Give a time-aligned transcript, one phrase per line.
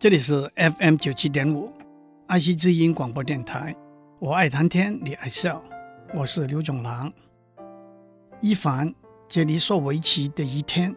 [0.00, 1.70] 这里是 FM 九七点五，
[2.26, 3.76] 爱惜之音广播电台。
[4.18, 5.62] 我爱谈天，你爱笑，
[6.14, 7.12] 我是刘总郎。
[8.40, 8.88] 伊凡·
[9.28, 10.96] 杰里索维奇的一天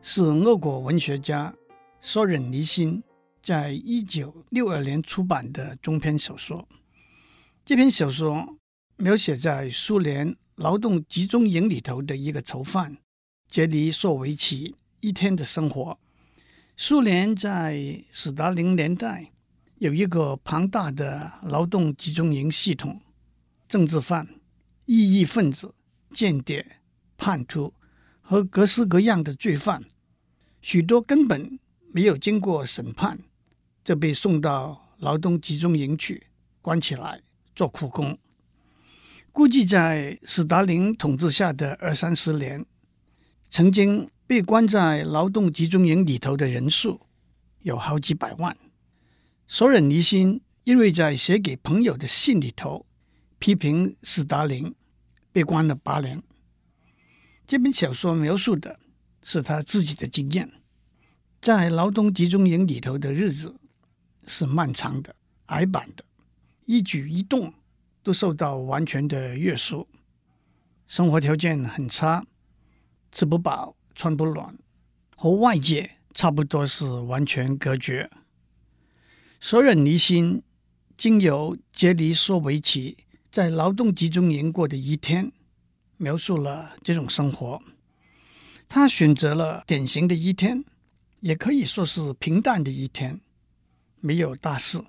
[0.00, 1.52] 是俄国文学家
[2.00, 3.02] 索任尼辛
[3.42, 6.68] 在一九六二年出版的中篇小说。
[7.64, 8.46] 这篇小说
[8.96, 12.96] 描写在苏联劳动集中营里头的一个囚犯
[13.48, 15.98] 杰里索维奇一天的生活。
[16.78, 19.32] 苏联在斯大林年代
[19.78, 23.00] 有一个庞大的劳动集中营系统，
[23.66, 24.28] 政治犯、
[24.84, 25.74] 异议分子、
[26.10, 26.82] 间谍、
[27.16, 27.72] 叛徒
[28.20, 29.84] 和各式各样的罪犯，
[30.60, 31.58] 许多根本
[31.94, 33.20] 没有经过审判，
[33.82, 36.26] 就被送到劳动集中营去
[36.60, 37.22] 关起来
[37.54, 38.18] 做苦工。
[39.32, 42.66] 估计在斯大林统治下的二三十年，
[43.48, 44.10] 曾经。
[44.26, 47.06] 被关在劳动集中营里头的人数
[47.60, 48.56] 有好几百万。
[49.46, 52.84] 索尔尼辛因为在写给朋友的信里头
[53.38, 54.74] 批评斯大林，
[55.30, 56.20] 被关了八年。
[57.46, 58.80] 这本小说描述的
[59.22, 60.50] 是他自己的经验，
[61.40, 63.60] 在劳动集中营里头的日子
[64.26, 65.14] 是漫长的、
[65.46, 66.04] 矮板的，
[66.64, 67.54] 一举一动
[68.02, 69.86] 都受到完全的约束，
[70.88, 72.26] 生活条件很差，
[73.12, 73.75] 吃不饱。
[73.96, 74.54] 穿不暖，
[75.16, 78.10] 和外界差不多是完全隔绝。
[79.40, 80.42] 索尔尼辛
[80.96, 82.98] 经由杰里索维奇
[83.32, 85.32] 在劳动集中营过的一天，
[85.96, 87.62] 描述了这种生活。
[88.68, 90.64] 他选择了典型的一天，
[91.20, 93.20] 也可以说是平淡的一天，
[94.00, 94.84] 没有大事，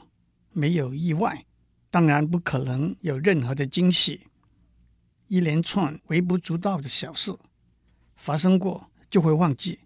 [0.52, 1.46] 没有意外，
[1.90, 4.28] 当然不可能有任何的惊喜。
[5.28, 7.34] 一连串微不足道的小事
[8.18, 8.90] 发生过。
[9.10, 9.80] 就会忘记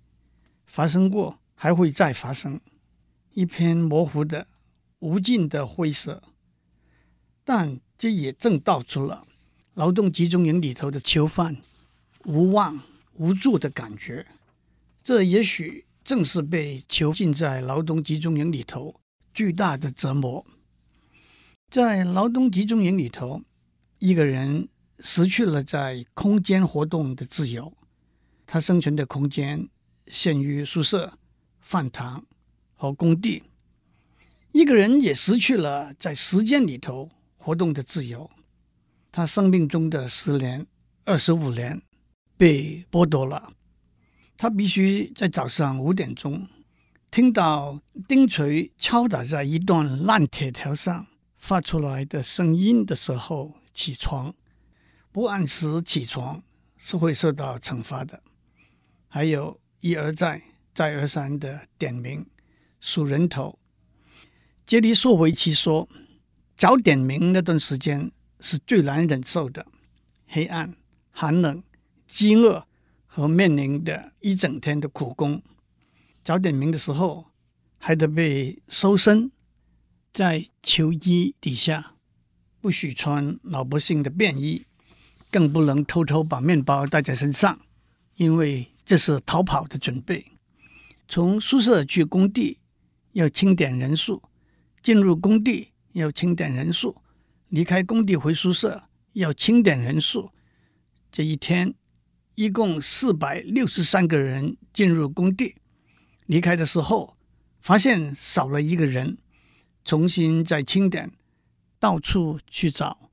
[0.66, 2.60] 发生过，还会再发生，
[3.34, 4.48] 一片模糊的、
[5.00, 6.24] 无尽的灰色。
[7.44, 9.28] 但这也正道出了
[9.74, 11.58] 劳动集中营里头的囚犯
[12.26, 12.82] 无望
[13.14, 14.26] 无助的感觉。
[15.04, 19.00] 这也许正是被囚禁在劳动集中营里头
[19.34, 20.46] 巨大的折磨。
[21.70, 23.42] 在劳动集中营里头，
[24.00, 24.68] 一个人
[25.00, 27.74] 失去了在空间活动的自由。
[28.54, 29.70] 他生存的空间
[30.08, 31.18] 限于宿舍、
[31.62, 32.26] 饭堂
[32.76, 33.44] 和工地。
[34.52, 38.30] 一个人也失去了在时间里头活动的自由。
[39.10, 40.68] 他生命中的十年、
[41.06, 41.82] 二十五年
[42.36, 43.54] 被剥夺了。
[44.36, 46.46] 他必须在早上五点钟
[47.10, 51.08] 听到钉锤敲打在一段烂铁条上
[51.38, 54.36] 发出来的声音的时候起床。
[55.14, 56.44] 不按时起床
[56.76, 58.22] 是会受到惩罚的。
[59.14, 60.42] 还有一而再、
[60.74, 62.26] 再而三的点名
[62.80, 63.60] 数人头。
[64.66, 65.90] 杰里索维奇说
[66.56, 69.68] ：“早点名那段时间是最难忍受的，
[70.28, 70.78] 黑暗、
[71.10, 71.62] 寒冷、
[72.08, 72.66] 饥饿
[73.06, 75.44] 和面临的一整天的苦工。
[76.24, 77.26] 早点名的时候，
[77.78, 79.30] 还得被搜身，
[80.14, 81.96] 在囚衣底下，
[82.62, 84.66] 不许穿老百姓的便衣，
[85.30, 87.60] 更不能偷偷把面包带在身上，
[88.16, 90.34] 因为。”这是逃跑的准备。
[91.08, 92.60] 从宿舍去工地
[93.14, 94.22] 要清点人数，
[94.84, 97.02] 进入工地要清点人数，
[97.48, 100.34] 离开工地回宿舍要清点人数。
[101.10, 101.74] 这一天
[102.36, 105.56] 一共四百六十三个人进入工地，
[106.26, 107.16] 离开的时候
[107.62, 109.18] 发现少了一个人，
[109.86, 111.10] 重新再清点，
[111.80, 113.10] 到处去找。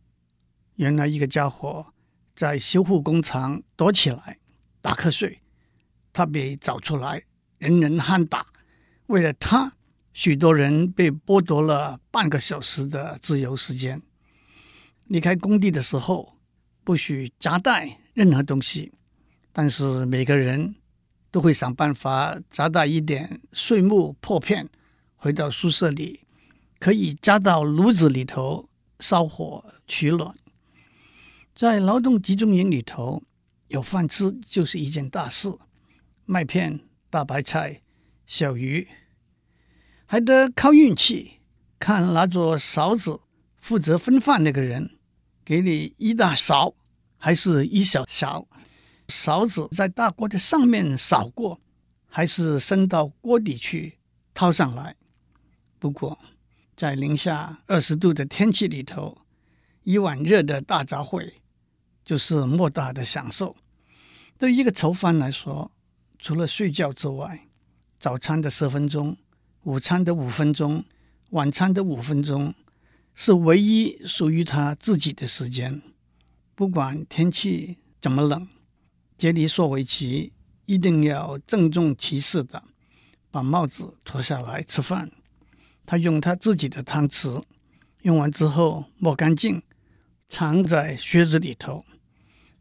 [0.75, 1.95] 原来一个家伙
[2.35, 4.41] 在修护工厂躲起来
[4.81, 5.41] 打瞌睡。
[6.19, 7.23] 他被找出来，
[7.59, 8.45] 人人喊打。
[9.07, 9.75] 为了他，
[10.13, 14.03] 许多人被剥夺了半个小时的自由时间。
[15.05, 16.37] 离开工地的时候，
[16.83, 18.91] 不许夹带任何东西，
[19.53, 20.75] 但是每个人
[21.31, 24.69] 都会想办法夹带一点碎木破片，
[25.15, 26.27] 回到宿舍里，
[26.81, 28.69] 可以夹到炉子里头
[28.99, 30.35] 烧火取暖。
[31.55, 33.23] 在劳动集中营里头，
[33.69, 35.57] 有饭吃就是一件大事。
[36.31, 37.81] 麦片、大白菜、
[38.27, 38.87] 小鱼，
[40.05, 41.41] 还得靠运气，
[41.79, 43.19] 看拿着勺子
[43.57, 44.99] 负责分饭那个人
[45.43, 46.75] 给你一大勺
[47.17, 48.47] 还是一小勺。
[49.09, 51.63] 勺子在大锅的上面扫过，
[52.07, 53.97] 还是伸到锅底去
[54.35, 54.97] 掏上来。
[55.79, 56.19] 不过，
[56.77, 59.17] 在零下二十度的天气里头，
[59.83, 61.33] 一碗热的大杂烩
[62.05, 63.57] 就是莫大的享受。
[64.37, 65.73] 对一个囚犯来说，
[66.19, 67.47] 除了睡觉之外，
[68.01, 69.17] 早餐的十分钟
[69.63, 70.85] 午餐的五分钟，
[71.31, 72.55] 晚餐的五分钟，
[73.15, 75.81] 是唯一属于他自己的时间。
[76.55, 78.49] 不管天气怎么冷，
[79.17, 80.33] 杰里索维奇
[80.67, 82.63] 一定要郑重其事的
[83.31, 85.11] 把帽子脱下来吃饭。
[85.87, 87.43] 他用他自己的汤匙，
[88.03, 89.63] 用完之后抹干净，
[90.29, 91.85] 藏在靴子里头。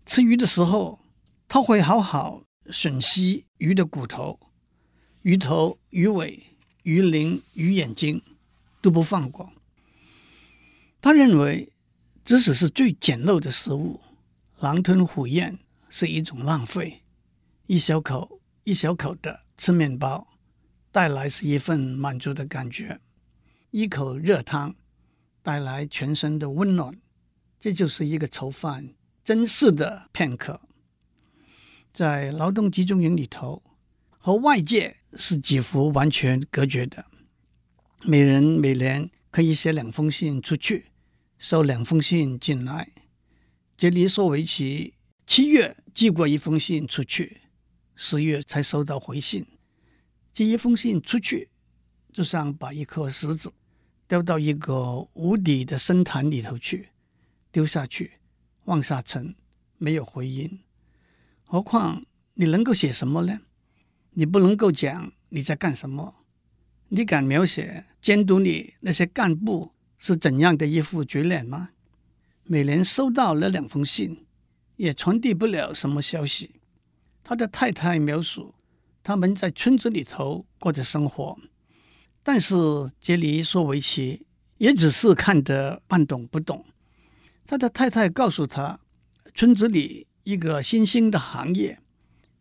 [0.06, 1.00] 吃鱼的时候，
[1.48, 4.40] 他会好好吮吸鱼的骨头、
[5.22, 6.42] 鱼头、鱼尾、
[6.84, 8.22] 鱼鳞、鱼眼睛，
[8.82, 9.52] 都不放过。
[11.02, 11.72] 他认为，
[12.26, 14.00] 即使是最简陋的食物，
[14.60, 15.58] 狼吞虎咽
[15.90, 17.04] 是一种浪费。
[17.68, 20.28] 一小口一小口的吃面包，
[20.92, 23.00] 带来是一份满足的感觉。
[23.72, 24.76] 一口热汤
[25.42, 26.98] 带来全身的温暖，
[27.60, 28.94] 这就是一个囚犯
[29.24, 30.60] 珍视的片刻。
[31.98, 33.64] 在劳动集中营里头，
[34.20, 37.04] 和外界是几乎完全隔绝的。
[38.04, 40.92] 每人每年可以写两封信出去，
[41.40, 42.92] 收两封信进来。
[43.76, 44.94] 杰里索维奇
[45.26, 47.42] 七月寄过一封信出去，
[47.96, 49.44] 十月才收到回信。
[50.32, 51.50] 寄一封信出去，
[52.14, 53.52] 就像把一颗石子
[54.08, 56.90] 丢到一个无底的深潭里头去，
[57.52, 58.20] 丢下去
[58.66, 59.34] 往下沉，
[59.80, 60.60] 没有回音。
[61.50, 62.04] 何况
[62.34, 63.40] 你能够写什么呢？
[64.12, 66.16] 你不能够讲你在干什么。
[66.90, 71.70] 你敢描写监督你那些干部是怎样的一副嘴脸吗？
[72.44, 74.26] 每年收到了两封信，
[74.76, 76.52] 也传递不了什么消息。
[77.24, 78.56] 他的太太描述
[79.02, 81.38] 他们在村子里头过的生活，
[82.24, 82.56] 但是
[83.00, 84.26] 杰里索维奇
[84.58, 86.66] 也只是看得半懂不懂。
[87.46, 88.80] 他的太太告诉他，
[89.34, 91.80] 村子里一个新兴的行业，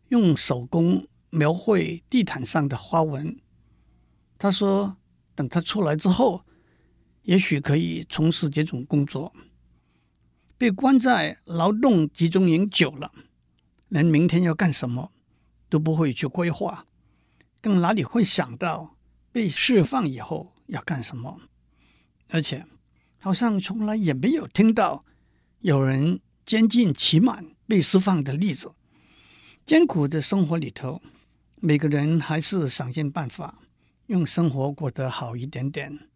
[0.09, 3.39] 用手工描绘地毯上的花纹。
[4.37, 4.97] 他说
[5.33, 6.43] ：“等他出来之后，
[7.21, 9.33] 也许可以从事这种工作。
[10.57, 13.13] 被关在劳动集中营久了，
[13.87, 15.13] 连明天要干什么
[15.69, 16.85] 都不会去规划，
[17.61, 18.97] 更哪里会想到
[19.31, 21.39] 被释放以后要干什么？
[22.27, 22.65] 而且，
[23.19, 25.05] 好像从来也没有听到
[25.61, 28.73] 有人监禁期满被释放的例子。
[29.65, 31.01] 艰苦的生活里头，
[31.59, 33.59] 每个人还是想尽办法。”
[34.07, 36.07] 用生活过得好一点点。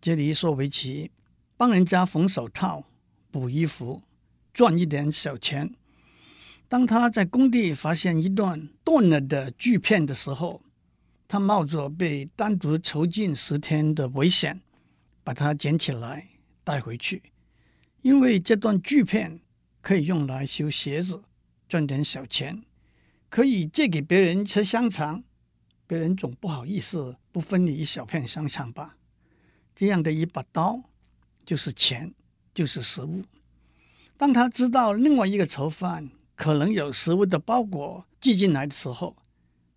[0.00, 1.12] 杰里索维奇
[1.56, 2.84] 帮人家缝手套、
[3.30, 4.02] 补衣服，
[4.52, 5.76] 赚一点小钱。
[6.68, 10.62] 当他在工地发现一段断了的锯片的时候，
[11.28, 14.60] 他冒着被单独囚禁十天的危险，
[15.22, 16.30] 把它捡起来
[16.64, 17.22] 带回去，
[18.02, 19.38] 因为这段锯片
[19.84, 21.22] 可以用来修鞋子，
[21.68, 22.64] 赚点小钱，
[23.28, 25.22] 可以借给别人吃香肠。
[25.86, 28.96] 别人总不好意思不分你一小片香肠吧？
[29.76, 30.82] 这样的一把刀，
[31.44, 32.14] 就是钱，
[32.54, 33.26] 就是食物。
[34.16, 39.14] 当他知道另外一个囚犯可能有食物的包裹寄进来的时候，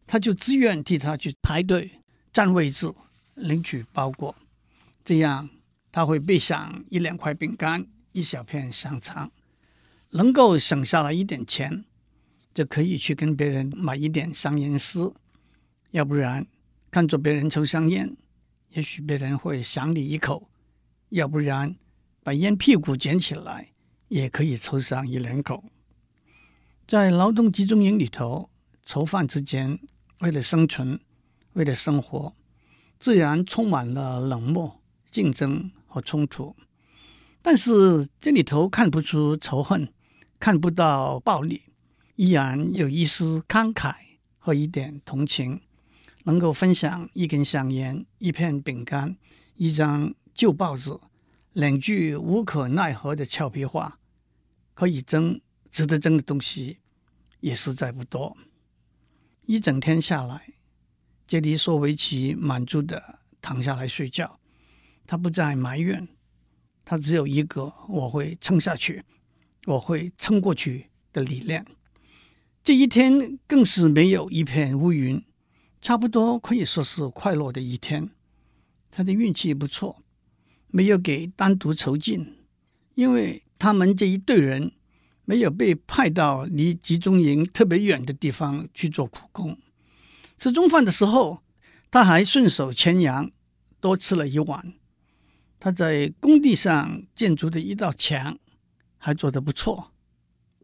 [0.05, 1.99] 他就自愿替他去排队
[2.31, 2.89] 占位置
[3.35, 4.33] 领取包裹。
[5.03, 5.49] 这样
[5.91, 9.29] 他会备上一两块饼干、一小片香肠，
[10.17, 11.85] 能够省下来一点钱，
[12.51, 15.13] 就可以去跟别人买一点香烟丝。
[15.91, 16.47] 要不然，
[16.89, 18.17] 看着别人抽香烟，
[18.71, 20.49] 也许别人会赏你一口；
[21.09, 21.75] 要不然，
[22.23, 23.73] 把烟屁股捡起来，
[24.07, 25.63] 也可以抽上一两口。
[26.87, 28.49] 在劳动集中营里头，
[28.83, 29.77] 囚犯之间
[30.21, 30.99] 为了生存、
[31.53, 32.33] 为了生活，
[32.99, 34.81] 自然充满了冷漠、
[35.11, 36.55] 竞争和冲突。
[37.43, 39.87] 但是这里头看不出仇恨，
[40.39, 41.63] 看不到暴力，
[42.15, 43.93] 依然有一丝慷慨
[44.37, 45.61] 和一点同情。
[46.23, 49.15] 能够分享一根香烟、一片饼干、
[49.55, 50.91] 一张旧报纸、
[51.53, 53.97] 两句无可奈何的俏皮话，
[54.73, 55.39] 可以争、
[55.71, 56.79] 值得争的东西
[57.39, 58.35] 也实在不多。
[59.45, 60.55] 一整天下来，
[61.25, 64.37] 杰里索维奇满足地躺下来睡觉。
[65.05, 66.09] 他不再埋怨，
[66.83, 69.05] 他只有一个“我会撑下去，
[69.67, 71.65] 我会撑过去”的理念。
[72.63, 75.23] 这一天更是没有一片乌云。
[75.79, 78.09] 差不多可以说是快乐的一天。
[78.89, 80.03] 他的运气不错，
[80.69, 82.35] 没有给单独囚禁，
[82.95, 84.71] 因为他们这一队人
[85.23, 89.57] 没有被派到离集中营特别远的地方去做苦工。
[90.37, 91.43] 吃中饭的时候，
[91.91, 93.31] 他还顺手牵羊
[93.79, 94.73] 多吃了一碗。
[95.59, 98.37] 他在工地上建筑的一道墙
[99.07, 99.93] 还做得不错。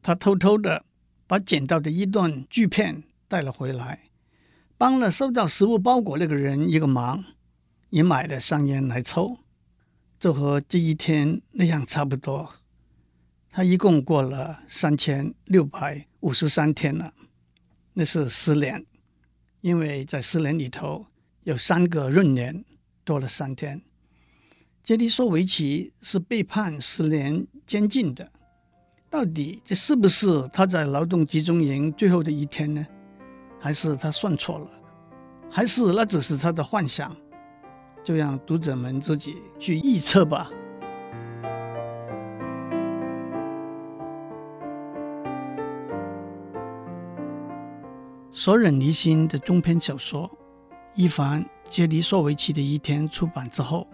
[0.02, 0.84] 他偷偷的
[1.26, 4.10] 把捡到的一段锯片带了回来。
[4.78, 7.24] 帮了收到食物包裹那个人一个忙，
[7.90, 9.38] 也买了香烟来抽，
[10.20, 12.54] 就和这一天那样差不多。
[13.50, 17.14] 他一共过了三千六百五十三天了，
[17.94, 18.86] 那是十年，
[19.62, 21.06] 因为在十年里头
[21.44, 22.66] 有三个闰年，
[23.06, 23.82] 多了三天。
[24.84, 28.30] 杰里索维奇是被判十年监禁的，
[29.10, 32.86] 到底这是不是他在劳动集中营最后的一天呢？
[33.60, 34.68] 还是他算错了？
[35.50, 37.12] 还是那只是他的幻想？
[38.04, 40.52] 就让读者们自己去预测吧。
[48.32, 50.30] 索忍离心的中篇小说
[50.94, 53.88] 《伊凡·杰尼索维奇的一天》出版之后。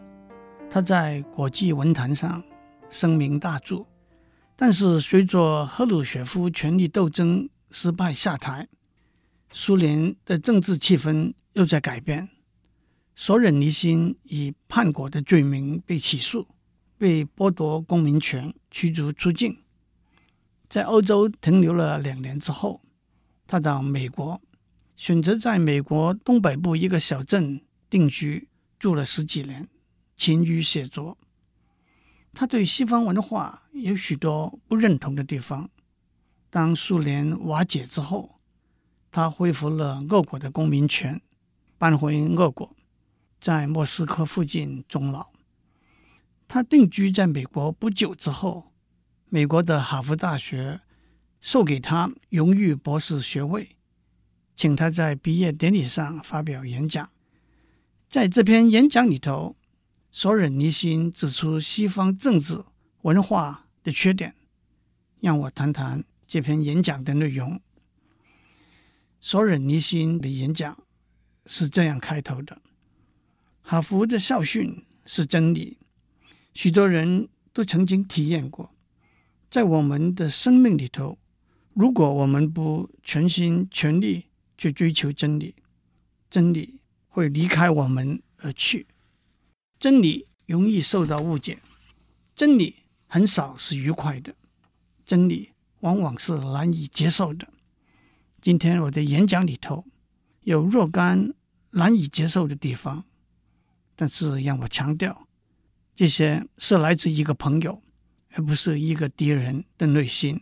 [0.70, 2.44] 他在国际文坛上
[2.90, 3.86] 声名大著，
[4.56, 8.68] 但是随着赫鲁雪夫权力斗争失败下台，
[9.52, 12.30] 苏联的政治气氛又在改变。
[13.16, 16.48] 索忍尼辛以叛国的罪名被起诉，
[16.98, 19.60] 被剥夺公民权，驱逐出境。
[20.68, 22.82] 在欧洲停留了两年之后，
[23.46, 24.42] 他到美国，
[24.96, 29.68] 选择在美国东北部一个小镇定居，住了十几年。
[30.16, 31.18] 勤于写作，
[32.40, 35.70] 他对西方文化有许多不认同的地方。
[36.50, 38.40] 当苏联瓦解之后，
[39.12, 41.22] 他恢复了俄国的公民权，
[41.78, 42.74] 搬回俄国，
[43.42, 45.32] 在莫斯科附近终老。
[46.48, 48.72] 他定居在美国不久之后，
[49.28, 50.80] 美国的哈佛大学
[51.42, 53.76] 授给他荣誉博士学位，
[54.56, 57.10] 请他在毕业典礼上发表演讲。
[58.08, 59.58] 在这篇演讲里头，
[60.12, 62.64] 索尔尼辛指出西方政治
[63.04, 64.36] 文化的缺点，
[65.20, 67.62] 让我谈谈这篇演讲的内容。
[69.22, 70.84] 索尔尼辛的演讲
[71.46, 72.60] 是这样开头的
[73.62, 75.78] ：“哈佛的校训是真理，
[76.54, 78.74] 许多人都曾经体验过，
[79.52, 81.20] 在我们的生命里头，
[81.74, 84.26] 如果我们不全心全力
[84.58, 85.56] 去追求真理，
[86.32, 88.88] 真理会离开我们而去。”
[89.80, 91.58] 真理容易受到误解，
[92.36, 92.76] 真理
[93.08, 94.36] 很少是愉快的，
[95.06, 97.48] 真理往往是难以接受的。
[98.42, 99.86] 今天我的演讲里头
[100.42, 101.34] 有若干
[101.72, 103.06] 难以接受的地方，
[103.96, 105.26] 但是让我强调，
[105.96, 107.82] 这些是来自一个朋友，
[108.32, 110.42] 而不是一个敌人的内心。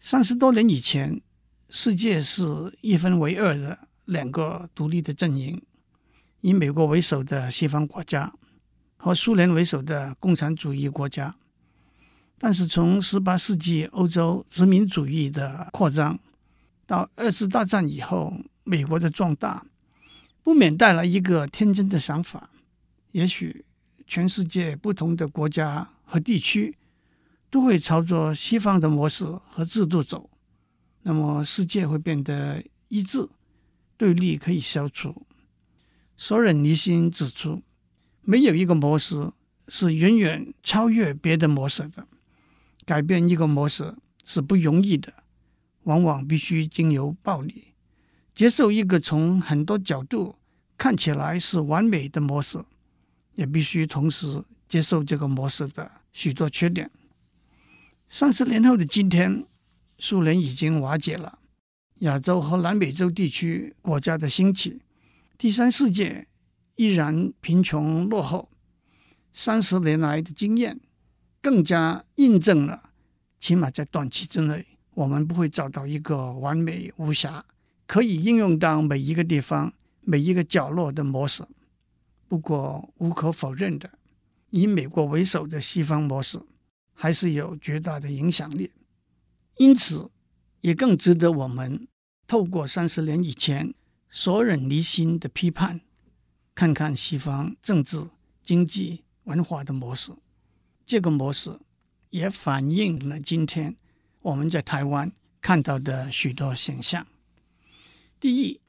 [0.00, 1.20] 三十多年以前，
[1.70, 2.42] 世界是
[2.80, 5.62] 一分为二的两个独立的阵营。
[6.48, 8.32] 以美国为首的西方国家
[8.96, 11.36] 和苏联为首的共产主义国家，
[12.38, 16.18] 但是从十八世纪欧洲殖民主义的扩张
[16.86, 18.32] 到二次大战以后
[18.64, 19.66] 美国的壮大，
[20.42, 22.48] 不免带来一个天真的想法：
[23.12, 23.66] 也许
[24.06, 26.78] 全世界不同的国家和地区
[27.50, 30.30] 都会朝着西方的模式和制度走，
[31.02, 33.28] 那么世界会变得一致，
[33.98, 35.26] 对立可以消除。
[36.20, 37.62] 索尔尼辛指出，
[38.22, 39.30] 没有一个模式
[39.68, 42.08] 是远远超越别的模式的。
[42.84, 43.94] 改变一个模式
[44.24, 45.12] 是不容易的，
[45.84, 47.68] 往往必须经由暴力。
[48.34, 50.34] 接受一个从很多角度
[50.76, 52.64] 看起来是完美的模式，
[53.36, 56.90] 也必须同时接受这个模式的许多缺点。
[58.08, 59.46] 三十年后的今天，
[60.00, 61.38] 苏联已经瓦解了，
[62.00, 64.80] 亚洲和南美洲地区国家的兴起。
[65.38, 66.26] 第三世界
[66.74, 68.50] 依然贫穷落后，
[69.32, 70.80] 三十年来的经验
[71.40, 72.90] 更加印证了，
[73.38, 77.44] 起码在短期之内，我们不会找到一个完美无瑕、
[77.86, 81.46] 可以应用到每一个地方、每一个角落的模式。
[82.26, 83.88] 不过，无可否认的，
[84.50, 86.40] 以美国为首的西方模式
[86.92, 88.72] 还是有绝大的影响力，
[89.58, 90.10] 因此
[90.62, 91.86] 也更值得我们
[92.26, 93.72] 透过三十年以前。
[94.10, 95.80] 索忍离心的批判，
[96.54, 98.08] 看看西方政治、
[98.42, 100.12] 经济、文化的模式，
[100.86, 101.58] 这个模式
[102.10, 103.76] 也反映了今天
[104.20, 105.12] 我们在台湾
[105.42, 107.06] 看到的许多现象。
[108.18, 108.60] 第一，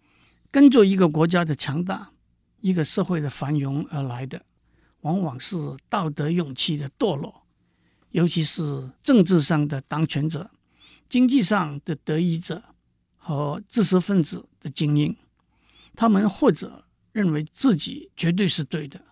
[0.52, 2.12] 跟着一个国家的强大、
[2.60, 4.44] 一个社会的繁荣而来的，
[5.02, 5.56] 往往是
[5.88, 7.44] 道德勇气的堕落，
[8.12, 10.52] 尤其是政治上的当权者、
[11.08, 12.62] 经济上的得益者
[13.16, 15.16] 和知识分子的精英。
[16.00, 19.04] 他们或者认为自己绝对是对的，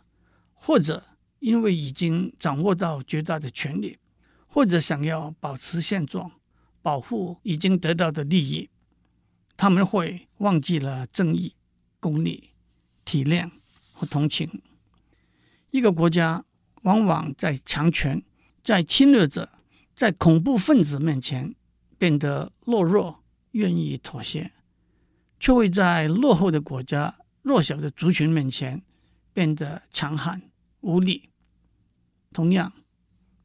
[0.53, 1.03] 或者
[1.39, 3.98] 因为已经掌握到绝大的权力，
[4.48, 6.32] 或者想要保持现状，
[6.82, 8.70] 保护已经得到的利益。
[9.58, 11.56] 他们会忘记了正义、
[12.00, 12.51] 公理、
[13.03, 13.51] 体谅
[13.91, 14.62] 和同情。
[15.72, 16.46] 一个国家
[16.84, 18.24] 往往在强权、
[18.63, 19.50] 在侵略者、
[19.94, 21.53] 在恐怖分子面前
[21.98, 24.53] 变得懦弱，愿意妥协，
[25.39, 28.82] 却会在落后的国家、弱小的族群面前
[29.34, 30.41] 变得强悍
[30.82, 31.29] 无力。
[32.34, 32.72] 同样，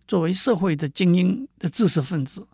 [0.06, 2.46] 作为社会的精英的知识分子，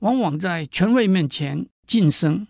[0.00, 2.46] 往往在权威面前晋升，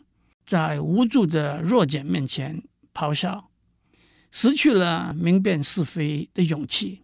[0.47, 2.63] 在无助的弱者面前
[2.95, 3.51] 咆哮，
[4.31, 7.03] 失去了明辨是非的勇气，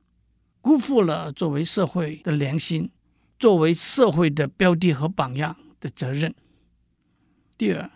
[0.61, 2.91] 辜负了作为社会的良心、
[3.39, 6.35] 作为社会的标的和榜样的责任。
[7.59, 7.91] 第二，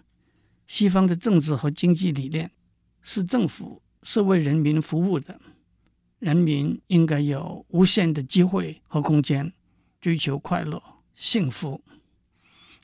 [0.71, 2.53] 西方的政治和经济理念
[3.03, 5.41] 是政府是为人民服务的，
[6.21, 9.53] 人民应该有无限的机会和空间
[10.01, 10.81] 追求快乐、
[11.13, 11.83] 幸福。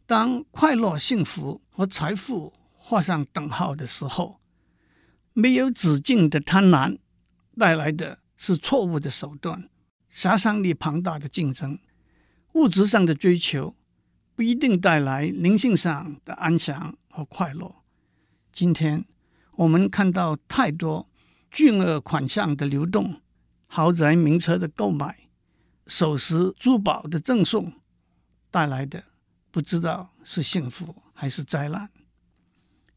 [0.04, 4.40] 当快乐、幸福和财富画上等号的时候，
[5.32, 6.98] 没有止境的贪婪
[7.56, 9.70] 带来的是错误的手段，
[10.08, 11.78] 杀伤力庞大的竞争，
[12.54, 13.76] 物质上的追求
[14.34, 17.76] 不一定带来灵性上的安详和快乐。
[18.52, 19.06] 今天
[19.52, 21.08] 我们看到太多
[21.50, 23.22] 巨额款项的流动，
[23.66, 25.30] 豪宅名车的购买，
[25.86, 27.72] 首饰珠宝的赠送
[28.50, 29.04] 带来的。
[29.50, 31.90] 不知道是幸福还是灾难。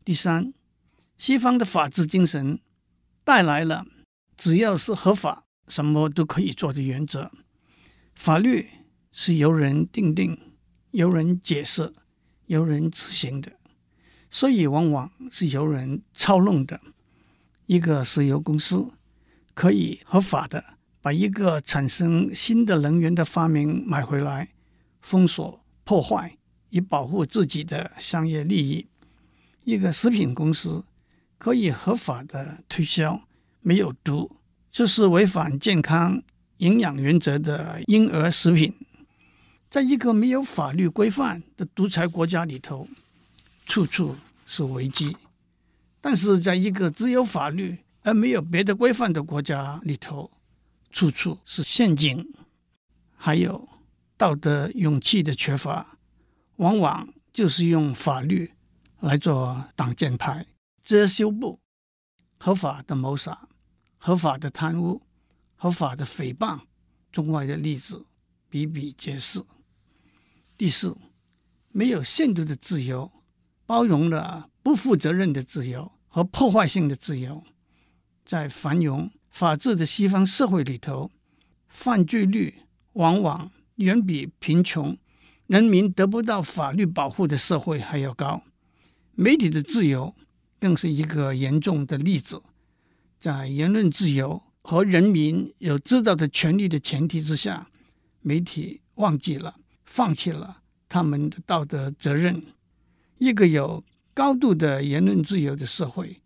[0.04, 0.54] 第三，
[1.18, 2.60] 西方的法治精神
[3.24, 3.86] 带来了
[4.36, 7.32] 只要是合法，什么都可以做的原则。
[8.16, 8.68] 法律
[9.14, 10.58] 是由人定定、
[10.92, 11.94] 由人解释、
[12.48, 13.59] 由人执行的，
[14.30, 16.80] 所以往往是由人操弄的。
[17.66, 18.88] 一个石油公司
[19.54, 20.64] 可以合法的
[21.02, 24.50] 把一个产生新的能源的发明买回来，
[25.02, 26.36] 封锁、破坏。
[26.72, 28.86] 以保护自己的商业利益，
[29.64, 30.84] 一个食品公司
[31.40, 33.24] 可以合法的推销
[33.62, 34.38] 没有毒，
[34.72, 36.22] 就是违反健康
[36.58, 38.72] 营养原则的婴儿食品。
[39.68, 42.88] 在一个没有法律规范的独裁国家里头，
[43.66, 44.16] 处处
[44.50, 45.12] 是危机；
[46.02, 50.32] 但是在一个只有法律而没有别的规范的国家里头，
[50.92, 52.28] 处处是陷阱。
[53.16, 53.70] 还有
[54.18, 56.00] 道德勇气的缺乏。
[56.56, 58.52] 往往就是用法律
[59.02, 60.48] 来做挡箭牌、
[60.82, 61.60] 遮羞布，
[62.40, 63.48] 合法的谋杀、
[63.98, 65.02] 合法的贪污、
[65.56, 66.60] 合法的诽谤，
[67.12, 68.06] 中外的例子
[68.50, 69.42] 比比皆是。
[70.58, 70.98] 第四，
[71.70, 73.10] 没有限度的自由，
[73.70, 77.44] 包容了不负责任的自由和破坏性的自由，
[78.26, 81.12] 在繁荣法治的西方社会里头，
[81.68, 84.98] 犯罪率往往远比贫穷。
[85.46, 88.42] 人民得不到法律保护的社会还要高，
[89.14, 90.16] 媒体的自由
[90.60, 92.42] 更是一个严重的例子。
[93.20, 97.70] 在言论自由和人民有知道的权利的前提之下，
[98.22, 102.42] 媒体忘记了、放弃了他们的道德责任。
[103.20, 106.22] 一个有高度的言论自由的社会，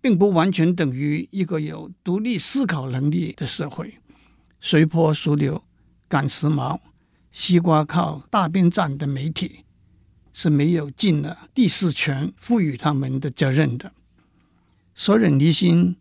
[0.00, 3.98] 并不完全等于一个有独立思考能力的社会。
[4.60, 5.62] 随波逐流，
[6.08, 6.80] 赶时髦。
[7.30, 9.64] 西瓜靠大边站的媒体
[10.32, 13.92] 是没有尽了第四权赋予他们的责任的。
[14.94, 15.96] 索忍尼辛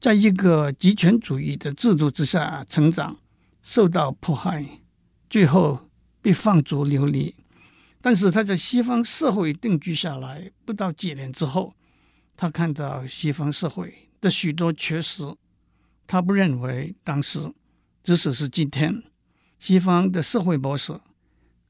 [0.00, 3.18] 在一个集权主义的制度之下成长，
[3.62, 4.80] 受到迫害，
[5.28, 5.90] 最后
[6.22, 7.34] 被放逐流离。
[8.02, 11.74] 但是他在西方社会定居下来不到几年之后，
[12.36, 15.34] 他看到西方社会的许多缺失，
[16.06, 17.52] 他不认为当时，
[18.02, 19.02] 即使是今天。
[19.58, 20.98] 西方的社会模式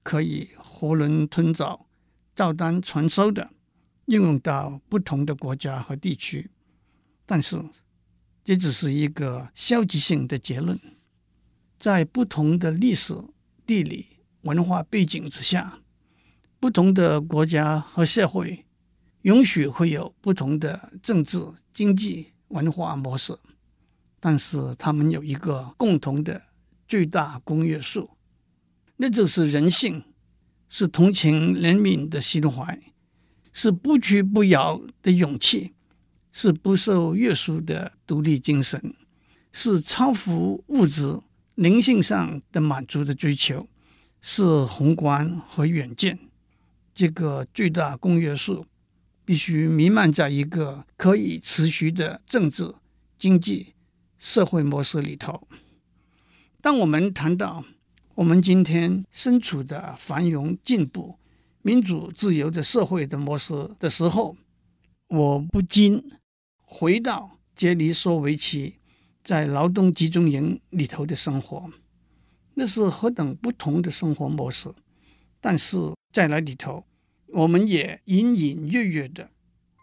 [0.04, 1.88] 可以囫囵吞枣、
[2.36, 3.50] 照单全收的
[4.06, 6.48] 应用到不同的国家和地区，
[7.26, 7.60] 但是
[8.44, 10.78] 这只是一个消极性的结论。
[11.80, 13.12] 在不同的历史、
[13.66, 14.06] 地理、
[14.42, 15.80] 文化背景之下，
[16.61, 18.64] 不同的国家和社会
[19.23, 21.42] 允许会有不同的政治、
[21.75, 23.37] 经济、文化模式，
[24.20, 26.42] 但是他们有一个共同的。
[26.90, 28.11] 最大公约数，
[28.96, 30.03] 那就是人性，
[30.68, 32.81] 是同情怜悯的心怀，
[33.53, 35.73] 是不屈不挠的勇气，
[36.33, 38.92] 是不受约束的独立精神，
[39.53, 41.20] 是超乎物质
[41.55, 43.68] 灵性上的满足的追求，
[44.20, 46.18] 是宏观和远见。
[47.00, 48.66] 这个最大公约数
[49.24, 52.74] 必须弥漫在一个可以持续的政治、
[53.18, 53.72] 经济、
[54.18, 55.48] 社会模式里头。
[56.60, 57.64] 当我们谈到
[58.16, 61.18] 我们今天身处的繁荣、进步、
[61.62, 64.36] 民主、自由的社会的模式的时候，
[65.08, 66.04] 我不禁
[66.60, 68.74] 回到杰尼索维奇
[69.24, 71.70] 在劳动集中营里头的生活，
[72.52, 74.70] 那是何等不同的生活模式。
[75.40, 75.78] 但是
[76.12, 76.84] 在那里头，
[77.32, 79.28] 我们也隐隐约约的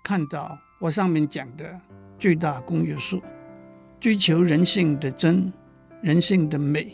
[0.03, 1.79] 看到我上面讲的
[2.19, 3.21] 最大公约数：
[3.99, 5.51] 追求人性的真、
[6.01, 6.91] 人性的美，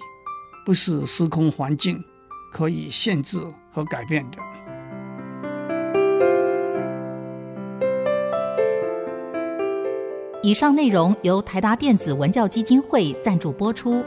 [0.65, 1.99] 不是时空环境
[2.51, 3.39] 可以限制
[3.71, 4.37] 和改变的。
[10.43, 14.03] 以上内容由台达电子文教基金会赞助播出。